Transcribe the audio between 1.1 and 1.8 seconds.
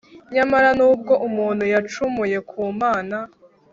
umuntu